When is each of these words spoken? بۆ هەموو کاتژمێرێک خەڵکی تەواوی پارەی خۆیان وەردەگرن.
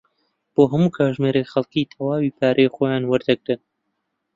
بۆ 0.53 0.63
هەموو 0.71 0.93
کاتژمێرێک 0.95 1.47
خەڵکی 1.53 1.89
تەواوی 1.91 2.35
پارەی 2.37 2.73
خۆیان 2.75 3.03
وەردەگرن. 3.05 3.61